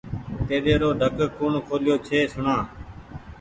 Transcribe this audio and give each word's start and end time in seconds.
تيليرو 0.47 0.89
ڍڪ 1.01 1.17
ڪوٚڻ 1.37 1.53
کوليو 1.67 1.95
ڇي 2.05 2.19
سوڻآ 2.31 2.57